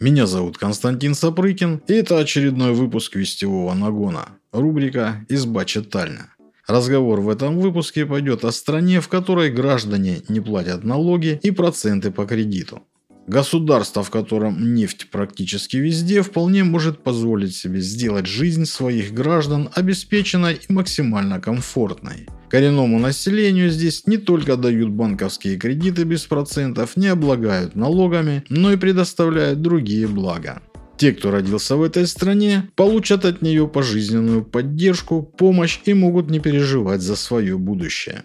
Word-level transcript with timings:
Меня 0.00 0.28
зовут 0.28 0.58
Константин 0.58 1.16
Сапрыкин, 1.16 1.82
и 1.88 1.92
это 1.92 2.20
очередной 2.20 2.72
выпуск 2.72 3.16
Вестевого 3.16 3.74
нагона. 3.74 4.28
Рубрика 4.52 5.26
«Изба 5.28 5.64
читальня». 5.64 6.32
Разговор 6.68 7.20
в 7.20 7.28
этом 7.28 7.58
выпуске 7.58 8.06
пойдет 8.06 8.44
о 8.44 8.52
стране, 8.52 9.00
в 9.00 9.08
которой 9.08 9.50
граждане 9.50 10.22
не 10.28 10.40
платят 10.40 10.84
налоги 10.84 11.40
и 11.42 11.50
проценты 11.50 12.12
по 12.12 12.26
кредиту. 12.26 12.82
Государство, 13.26 14.04
в 14.04 14.10
котором 14.10 14.72
нефть 14.72 15.10
практически 15.10 15.78
везде, 15.78 16.22
вполне 16.22 16.62
может 16.62 17.02
позволить 17.02 17.56
себе 17.56 17.80
сделать 17.80 18.26
жизнь 18.26 18.66
своих 18.66 19.12
граждан 19.12 19.68
обеспеченной 19.74 20.60
и 20.68 20.72
максимально 20.72 21.40
комфортной. 21.40 22.28
Коренному 22.50 22.98
населению 22.98 23.70
здесь 23.70 24.06
не 24.06 24.16
только 24.16 24.56
дают 24.56 24.90
банковские 24.90 25.58
кредиты 25.58 26.04
без 26.04 26.24
процентов, 26.24 26.96
не 26.96 27.08
облагают 27.08 27.76
налогами, 27.76 28.44
но 28.48 28.72
и 28.72 28.76
предоставляют 28.76 29.60
другие 29.60 30.08
блага. 30.08 30.62
Те, 30.96 31.12
кто 31.12 31.30
родился 31.30 31.76
в 31.76 31.82
этой 31.82 32.06
стране, 32.06 32.70
получат 32.74 33.24
от 33.24 33.42
нее 33.42 33.68
пожизненную 33.68 34.44
поддержку, 34.44 35.22
помощь 35.22 35.78
и 35.84 35.94
могут 35.94 36.30
не 36.30 36.40
переживать 36.40 37.02
за 37.02 37.14
свое 37.14 37.56
будущее. 37.56 38.24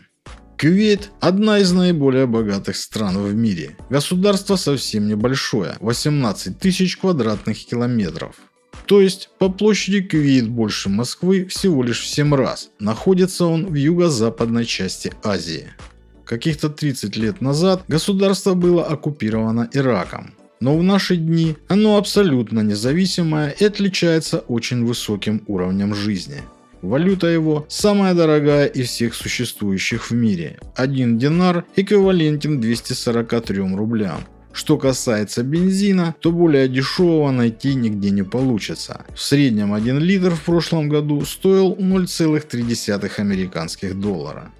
Кувейт– 0.59 1.11
одна 1.19 1.59
из 1.59 1.73
наиболее 1.73 2.25
богатых 2.25 2.77
стран 2.77 3.17
в 3.21 3.35
мире. 3.35 3.75
Государство 3.89 4.55
совсем 4.55 5.07
небольшое– 5.07 5.75
18 5.81 6.57
тысяч 6.57 6.97
квадратных 6.97 7.65
километров. 7.65 8.37
То 8.85 9.01
есть 9.01 9.29
по 9.39 9.49
площади 9.49 10.01
Кувейт 10.01 10.49
больше 10.49 10.89
Москвы 10.89 11.45
всего 11.45 11.83
лишь 11.83 12.01
в 12.01 12.07
7 12.07 12.33
раз. 12.35 12.69
Находится 12.79 13.45
он 13.45 13.67
в 13.67 13.75
юго-западной 13.75 14.65
части 14.65 15.11
Азии. 15.23 15.67
Каких-то 16.25 16.69
30 16.69 17.15
лет 17.15 17.41
назад 17.41 17.83
государство 17.87 18.53
было 18.53 18.85
оккупировано 18.85 19.69
Ираком. 19.73 20.33
Но 20.59 20.77
в 20.77 20.83
наши 20.83 21.17
дни 21.17 21.57
оно 21.67 21.97
абсолютно 21.97 22.61
независимое 22.61 23.49
и 23.49 23.65
отличается 23.65 24.39
очень 24.39 24.85
высоким 24.85 25.43
уровнем 25.47 25.93
жизни. 25.93 26.41
Валюта 26.81 27.27
его 27.27 27.65
самая 27.69 28.13
дорогая 28.13 28.65
из 28.65 28.89
всех 28.89 29.13
существующих 29.13 30.09
в 30.09 30.13
мире. 30.13 30.59
Один 30.75 31.17
динар 31.17 31.63
эквивалентен 31.77 32.59
243 32.59 33.75
рублям. 33.75 34.25
Что 34.53 34.77
касается 34.77 35.43
бензина, 35.43 36.15
то 36.19 36.31
более 36.31 36.67
дешевого 36.67 37.31
найти 37.31 37.73
нигде 37.73 38.11
не 38.11 38.23
получится. 38.23 39.03
В 39.15 39.19
среднем 39.19 39.73
1 39.73 39.97
литр 39.97 40.35
в 40.35 40.41
прошлом 40.43 40.89
году 40.89 41.25
стоил 41.25 41.75
0,3 41.75 43.19
американских 43.19 43.99
доллара. 43.99 44.51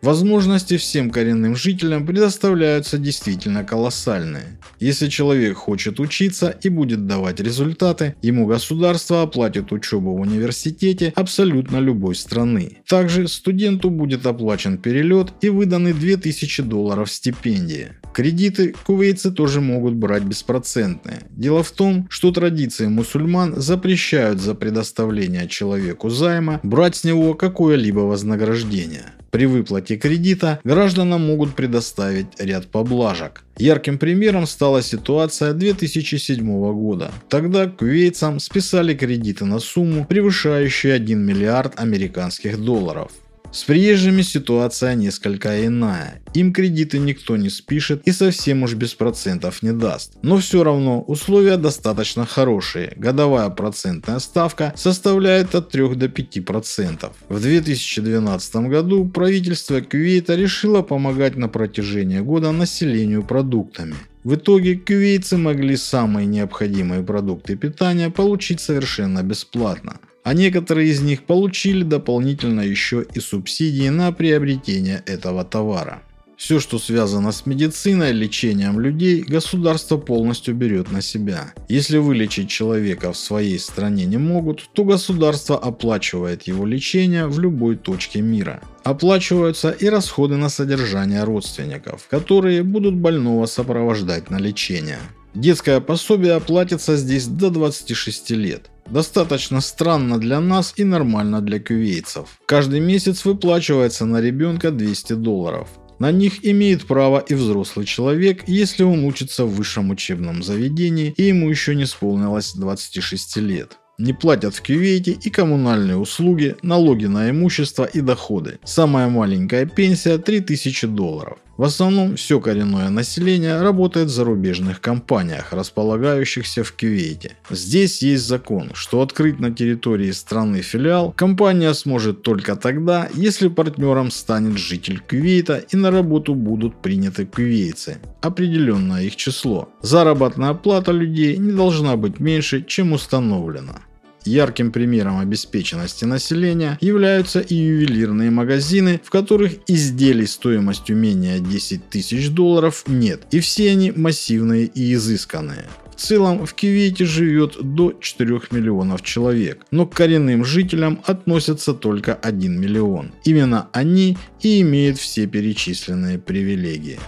Возможности 0.00 0.76
всем 0.76 1.10
коренным 1.10 1.56
жителям 1.56 2.06
предоставляются 2.06 2.98
действительно 2.98 3.64
колоссальные. 3.64 4.58
Если 4.78 5.08
человек 5.08 5.56
хочет 5.56 5.98
учиться 5.98 6.56
и 6.62 6.68
будет 6.68 7.08
давать 7.08 7.40
результаты, 7.40 8.14
ему 8.22 8.46
государство 8.46 9.22
оплатит 9.22 9.72
учебу 9.72 10.16
в 10.16 10.20
университете 10.20 11.12
абсолютно 11.16 11.78
любой 11.78 12.14
страны. 12.14 12.78
Также 12.86 13.26
студенту 13.26 13.90
будет 13.90 14.24
оплачен 14.24 14.78
перелет 14.78 15.32
и 15.40 15.48
выданы 15.48 15.92
2000 15.92 16.62
долларов 16.62 17.10
стипендии. 17.10 17.88
Кредиты 18.14 18.74
кувейцы 18.86 19.30
тоже 19.30 19.60
могут 19.60 19.94
брать 19.94 20.22
беспроцентные. 20.22 21.22
Дело 21.30 21.62
в 21.62 21.70
том, 21.72 22.06
что 22.08 22.30
традиции 22.30 22.86
мусульман 22.86 23.60
запрещают 23.60 24.40
за 24.40 24.54
предоставление 24.54 25.48
человеку 25.48 26.08
займа 26.08 26.60
брать 26.62 26.96
с 26.96 27.04
него 27.04 27.34
какое-либо 27.34 28.00
вознаграждение. 28.00 29.12
При 29.30 29.46
выплате 29.46 29.96
кредита 29.96 30.60
гражданам 30.64 31.26
могут 31.26 31.54
предоставить 31.54 32.28
ряд 32.38 32.66
поблажек. 32.68 33.44
Ярким 33.58 33.98
примером 33.98 34.46
стала 34.46 34.82
ситуация 34.82 35.52
2007 35.52 36.72
года. 36.72 37.10
Тогда 37.28 37.66
кувейцам 37.66 38.40
списали 38.40 38.94
кредиты 38.94 39.44
на 39.44 39.58
сумму, 39.58 40.06
превышающую 40.06 40.94
1 40.94 41.18
миллиард 41.18 41.78
американских 41.78 42.58
долларов. 42.58 43.12
С 43.50 43.64
приезжими 43.64 44.20
ситуация 44.20 44.94
несколько 44.94 45.66
иная. 45.66 46.20
Им 46.34 46.52
кредиты 46.52 46.98
никто 46.98 47.36
не 47.38 47.48
спишет 47.48 48.02
и 48.04 48.12
совсем 48.12 48.62
уж 48.62 48.74
без 48.74 48.92
процентов 48.92 49.62
не 49.62 49.72
даст. 49.72 50.18
Но 50.22 50.36
все 50.36 50.62
равно 50.62 51.00
условия 51.00 51.56
достаточно 51.56 52.26
хорошие. 52.26 52.92
Годовая 52.96 53.48
процентная 53.48 54.18
ставка 54.18 54.74
составляет 54.76 55.54
от 55.54 55.70
3 55.70 55.94
до 55.94 56.06
5%. 56.06 57.10
В 57.30 57.40
2012 57.40 58.56
году 58.68 59.06
правительство 59.06 59.80
Кувейта 59.80 60.34
решило 60.34 60.82
помогать 60.82 61.36
на 61.36 61.48
протяжении 61.48 62.20
года 62.20 62.52
населению 62.52 63.22
продуктами. 63.22 63.96
В 64.24 64.34
итоге 64.34 64.76
кувейцы 64.76 65.38
могли 65.38 65.76
самые 65.76 66.26
необходимые 66.26 67.02
продукты 67.02 67.56
питания 67.56 68.10
получить 68.10 68.60
совершенно 68.60 69.22
бесплатно 69.22 70.00
а 70.28 70.34
некоторые 70.34 70.90
из 70.90 71.00
них 71.00 71.22
получили 71.22 71.82
дополнительно 71.82 72.60
еще 72.60 73.06
и 73.14 73.18
субсидии 73.18 73.88
на 73.88 74.12
приобретение 74.12 75.02
этого 75.06 75.42
товара. 75.42 76.02
Все, 76.36 76.60
что 76.60 76.78
связано 76.78 77.32
с 77.32 77.46
медициной, 77.46 78.12
лечением 78.12 78.78
людей, 78.78 79.22
государство 79.22 79.96
полностью 79.96 80.54
берет 80.54 80.92
на 80.92 81.00
себя. 81.00 81.54
Если 81.70 81.96
вылечить 81.96 82.50
человека 82.50 83.14
в 83.14 83.16
своей 83.16 83.58
стране 83.58 84.04
не 84.04 84.18
могут, 84.18 84.68
то 84.74 84.84
государство 84.84 85.56
оплачивает 85.56 86.42
его 86.42 86.66
лечение 86.66 87.26
в 87.26 87.40
любой 87.40 87.76
точке 87.76 88.20
мира. 88.20 88.60
Оплачиваются 88.84 89.70
и 89.70 89.88
расходы 89.88 90.36
на 90.36 90.50
содержание 90.50 91.24
родственников, 91.24 92.06
которые 92.10 92.62
будут 92.62 92.96
больного 92.96 93.46
сопровождать 93.46 94.28
на 94.28 94.36
лечение. 94.36 94.98
Детское 95.34 95.80
пособие 95.80 96.34
оплатится 96.34 96.96
здесь 96.96 97.26
до 97.26 97.48
26 97.48 98.30
лет. 98.32 98.70
Достаточно 98.90 99.60
странно 99.60 100.18
для 100.18 100.40
нас 100.40 100.72
и 100.76 100.84
нормально 100.84 101.40
для 101.40 101.60
кувейцев. 101.60 102.38
Каждый 102.46 102.80
месяц 102.80 103.24
выплачивается 103.24 104.06
на 104.06 104.20
ребенка 104.20 104.70
200 104.70 105.12
долларов. 105.14 105.68
На 105.98 106.12
них 106.12 106.46
имеет 106.46 106.86
право 106.86 107.18
и 107.18 107.34
взрослый 107.34 107.84
человек, 107.84 108.44
если 108.46 108.84
он 108.84 109.04
учится 109.04 109.44
в 109.44 109.54
высшем 109.54 109.90
учебном 109.90 110.42
заведении 110.42 111.12
и 111.16 111.24
ему 111.24 111.50
еще 111.50 111.74
не 111.74 111.84
исполнилось 111.84 112.54
26 112.54 113.36
лет 113.38 113.78
не 113.98 114.12
платят 114.12 114.54
в 114.54 114.62
Кювейте 114.62 115.10
и 115.12 115.28
коммунальные 115.28 115.96
услуги, 115.96 116.56
налоги 116.62 117.06
на 117.06 117.30
имущество 117.30 117.84
и 117.84 118.00
доходы. 118.00 118.60
Самая 118.64 119.08
маленькая 119.08 119.66
пенсия 119.66 120.18
3000 120.18 120.86
долларов. 120.86 121.38
В 121.58 121.64
основном 121.64 122.14
все 122.14 122.38
коренное 122.38 122.88
население 122.88 123.60
работает 123.60 124.06
в 124.06 124.10
зарубежных 124.12 124.80
компаниях, 124.80 125.52
располагающихся 125.52 126.62
в 126.62 126.70
Кювейте. 126.70 127.32
Здесь 127.50 128.00
есть 128.00 128.24
закон, 128.24 128.70
что 128.74 129.02
открыть 129.02 129.40
на 129.40 129.50
территории 129.50 130.12
страны 130.12 130.62
филиал 130.62 131.10
компания 131.10 131.74
сможет 131.74 132.22
только 132.22 132.54
тогда, 132.54 133.08
если 133.12 133.48
партнером 133.48 134.12
станет 134.12 134.56
житель 134.56 135.00
Кювейта 135.00 135.56
и 135.56 135.76
на 135.76 135.90
работу 135.90 136.36
будут 136.36 136.80
приняты 136.80 137.26
кювейцы. 137.26 137.98
Определенное 138.20 139.02
их 139.02 139.16
число. 139.16 139.68
Заработная 139.82 140.54
плата 140.54 140.92
людей 140.92 141.38
не 141.38 141.50
должна 141.50 141.96
быть 141.96 142.20
меньше, 142.20 142.62
чем 142.62 142.92
установлено. 142.92 143.80
Ярким 144.24 144.72
примером 144.72 145.18
обеспеченности 145.18 146.04
населения 146.04 146.78
являются 146.80 147.40
и 147.40 147.54
ювелирные 147.54 148.30
магазины, 148.30 149.00
в 149.02 149.10
которых 149.10 149.52
изделий 149.66 150.26
стоимостью 150.26 150.96
менее 150.96 151.40
10 151.40 151.88
тысяч 151.88 152.30
долларов 152.30 152.84
нет, 152.86 153.22
и 153.30 153.40
все 153.40 153.70
они 153.70 153.92
массивные 153.92 154.66
и 154.66 154.94
изысканные. 154.94 155.64
В 155.98 156.00
целом 156.00 156.46
в 156.46 156.54
Кивейте 156.54 157.04
живет 157.04 157.56
до 157.60 157.92
4 157.92 158.40
миллионов 158.52 159.02
человек, 159.02 159.66
но 159.72 159.84
к 159.84 159.94
коренным 159.96 160.44
жителям 160.44 161.00
относятся 161.04 161.74
только 161.74 162.14
1 162.14 162.60
миллион. 162.60 163.10
Именно 163.24 163.68
они 163.72 164.16
и 164.40 164.60
имеют 164.60 164.98
все 164.98 165.26
перечисленные 165.26 166.20
привилегии. 166.20 167.00